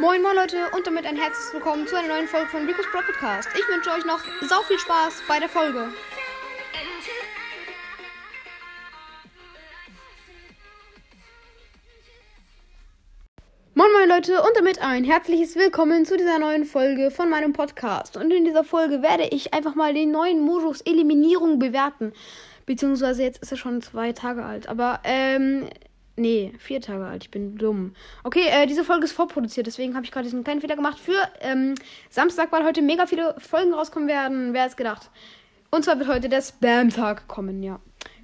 Moin 0.00 0.22
moin 0.22 0.36
Leute 0.36 0.58
und 0.76 0.86
damit 0.86 1.06
ein 1.06 1.16
herzliches 1.16 1.52
Willkommen 1.52 1.84
zu 1.88 1.96
einer 1.96 2.06
neuen 2.06 2.28
Folge 2.28 2.46
von 2.46 2.64
Rico's 2.64 2.86
Pro 2.92 3.00
Podcast. 3.00 3.48
Ich 3.52 3.66
wünsche 3.66 3.90
euch 3.90 4.04
noch 4.04 4.20
sau 4.48 4.62
viel 4.62 4.78
Spaß 4.78 5.24
bei 5.26 5.40
der 5.40 5.48
Folge. 5.48 5.88
Moin 13.74 13.88
moin 13.92 14.08
Leute 14.08 14.40
und 14.40 14.56
damit 14.56 14.80
ein 14.80 15.02
herzliches 15.02 15.56
Willkommen 15.56 16.04
zu 16.04 16.16
dieser 16.16 16.38
neuen 16.38 16.64
Folge 16.64 17.10
von 17.10 17.28
meinem 17.28 17.52
Podcast. 17.52 18.16
Und 18.16 18.30
in 18.30 18.44
dieser 18.44 18.62
Folge 18.62 19.02
werde 19.02 19.24
ich 19.24 19.52
einfach 19.52 19.74
mal 19.74 19.94
den 19.94 20.12
neuen 20.12 20.42
Modus 20.42 20.80
Eliminierung 20.82 21.58
bewerten. 21.58 22.12
Beziehungsweise 22.66 23.24
jetzt 23.24 23.42
ist 23.42 23.50
er 23.50 23.58
schon 23.58 23.82
zwei 23.82 24.12
Tage 24.12 24.44
alt. 24.44 24.68
Aber 24.68 25.00
ähm, 25.02 25.68
Nee, 26.18 26.52
vier 26.58 26.80
Tage 26.80 27.04
alt. 27.04 27.22
Ich 27.22 27.30
bin 27.30 27.56
dumm. 27.56 27.94
Okay, 28.24 28.48
äh, 28.50 28.66
diese 28.66 28.82
Folge 28.82 29.04
ist 29.04 29.12
vorproduziert, 29.12 29.68
deswegen 29.68 29.94
habe 29.94 30.04
ich 30.04 30.10
gerade 30.10 30.24
diesen 30.24 30.42
kleinen 30.42 30.60
Fehler 30.60 30.74
gemacht 30.74 30.98
für 30.98 31.16
ähm, 31.40 31.76
Samstag, 32.10 32.50
weil 32.50 32.64
heute 32.64 32.82
mega 32.82 33.06
viele 33.06 33.36
Folgen 33.38 33.72
rauskommen 33.72 34.08
werden. 34.08 34.52
Wer 34.52 34.66
es 34.66 34.76
gedacht? 34.76 35.10
Und 35.70 35.84
zwar 35.84 35.96
wird 35.98 36.08
heute 36.08 36.28
der 36.28 36.42
Spam-Tag 36.42 37.28
kommen, 37.28 37.62
ja. 37.62 37.78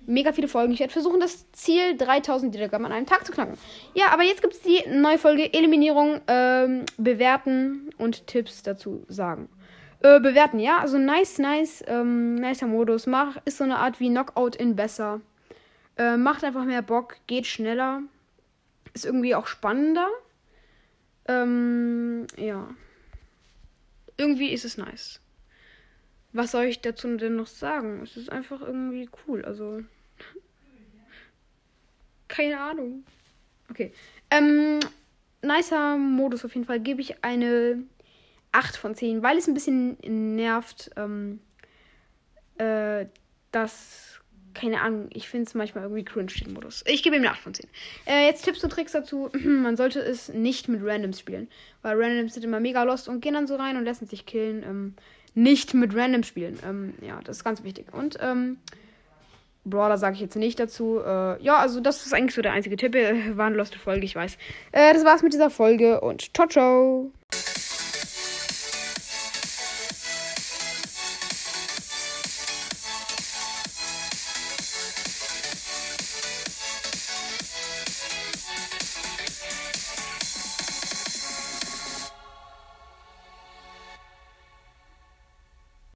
Mega 0.06 0.33
viele 0.33 0.48
Folgen. 0.48 0.72
Ich 0.72 0.80
werde 0.80 0.92
versuchen, 0.92 1.20
das 1.20 1.50
Ziel 1.52 1.96
3000 1.96 2.52
Wiedergaben 2.52 2.84
an 2.84 2.92
einem 2.92 3.06
Tag 3.06 3.24
zu 3.24 3.33
knacken. 3.33 3.56
Ja, 3.95 4.08
aber 4.08 4.24
jetzt 4.24 4.42
gibt 4.42 4.55
es 4.55 4.61
die 4.61 4.83
neue 4.91 5.19
Folge 5.19 5.55
Eliminierung, 5.55 6.20
ähm, 6.27 6.84
bewerten 6.98 7.91
und 7.97 8.27
Tipps 8.27 8.64
dazu 8.64 9.05
sagen. 9.08 9.48
Äh, 10.00 10.19
bewerten, 10.19 10.58
ja. 10.58 10.78
Also 10.78 10.98
nice, 10.98 11.38
nice, 11.38 11.84
ähm, 11.86 12.34
nicer 12.34 12.66
Modus. 12.66 13.06
Mach, 13.06 13.36
ist 13.45 13.58
so 13.58 13.64
eine 13.64 13.78
Art 13.78 14.00
wie 14.00 14.11
Knockout 14.11 14.56
in 14.56 14.74
besser. 14.74 15.20
Äh, 15.97 16.16
macht 16.16 16.45
einfach 16.45 16.65
mehr 16.65 16.83
Bock, 16.83 17.16
geht 17.27 17.47
schneller. 17.47 18.03
Ist 18.93 19.05
irgendwie 19.05 19.34
auch 19.34 19.47
spannender. 19.47 20.09
Ähm, 21.27 22.27
ja. 22.37 22.69
Irgendwie 24.17 24.53
ist 24.53 24.65
es 24.65 24.77
nice. 24.77 25.20
Was 26.33 26.51
soll 26.51 26.64
ich 26.64 26.81
dazu 26.81 27.17
denn 27.17 27.36
noch 27.36 27.47
sagen? 27.47 28.03
Es 28.03 28.17
ist 28.17 28.31
einfach 28.31 28.61
irgendwie 28.61 29.09
cool. 29.27 29.45
Also. 29.45 29.83
Keine 32.29 32.61
Ahnung. 32.61 33.05
Okay. 33.70 33.92
Ähm, 34.31 34.81
nicer 35.42 35.97
Modus 35.97 36.45
auf 36.45 36.55
jeden 36.55 36.67
Fall. 36.67 36.81
Gebe 36.81 37.01
ich 37.01 37.23
eine 37.25 37.84
8 38.53 38.77
von 38.77 38.95
10, 38.95 39.23
weil 39.23 39.39
es 39.39 39.48
ein 39.48 39.55
bisschen 39.55 39.97
nervt, 40.36 40.91
ähm, 40.97 41.41
äh, 42.58 43.06
dass 43.53 44.03
keine 44.55 44.80
Ahnung, 44.80 45.08
ich 45.10 45.28
finde 45.28 45.47
es 45.47 45.55
manchmal 45.55 45.84
irgendwie 45.84 46.05
cringe, 46.05 46.33
den 46.33 46.52
Modus. 46.52 46.84
Ich 46.86 47.02
gebe 47.02 47.16
ihm 47.16 47.22
eine 47.22 47.33
8 47.33 47.41
von 47.41 47.55
10. 47.55 47.69
Äh, 48.06 48.27
jetzt 48.27 48.44
Tipps 48.44 48.62
und 48.64 48.70
Tricks 48.70 48.92
dazu. 48.92 49.30
Man 49.44 49.77
sollte 49.77 50.00
es 50.00 50.28
nicht 50.28 50.69
mit 50.69 50.84
Randoms 50.84 51.20
spielen. 51.20 51.48
Weil 51.83 52.00
Randoms 52.00 52.34
sind 52.34 52.44
immer 52.44 52.61
mega 52.61 52.83
lost 52.84 53.08
und 53.08 53.20
gehen 53.20 53.34
dann 53.34 53.46
so 53.46 53.56
rein 53.56 53.77
und 53.77 53.84
lassen 53.84 54.06
sich 54.06 54.27
killen. 54.27 54.62
Ähm, 54.62 54.94
nicht 55.34 55.74
mit 55.74 55.94
Randoms 55.94 56.27
spielen. 56.27 56.58
Ähm, 56.64 56.94
ja, 57.02 57.20
das 57.24 57.38
ist 57.38 57.44
ganz 57.44 57.64
wichtig. 57.64 57.92
Und, 57.92 58.16
ähm, 58.20 58.58
Brawler 59.64 59.98
sage 59.98 60.14
ich 60.14 60.20
jetzt 60.20 60.36
nicht 60.36 60.61
dazu. 60.61 61.00
Äh, 61.00 61.42
ja, 61.42 61.56
also 61.56 61.80
das 61.80 62.05
ist 62.05 62.12
eigentlich 62.12 62.34
so 62.34 62.42
der 62.42 62.52
einzige 62.52 62.77
Tipp. 62.77 62.94
War 62.94 63.46
eine 63.46 63.56
loste 63.56 63.78
Folge, 63.78 64.05
ich 64.05 64.14
weiß. 64.14 64.36
Äh, 64.72 64.92
das 64.92 65.05
war's 65.05 65.22
mit 65.22 65.33
dieser 65.33 65.50
Folge 65.50 66.00
und 66.00 66.34
ciao, 66.34 66.46
ciao. 66.46 67.11